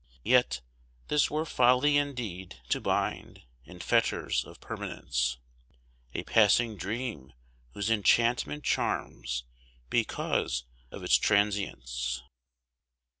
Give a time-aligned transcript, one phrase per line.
[0.23, 0.61] Yet,
[1.09, 5.37] this were folly indeed; to bind, in fetters of permanence,
[6.15, 7.33] A passing dream
[7.75, 9.43] whose enchantment charms
[9.91, 12.23] because of its trancience.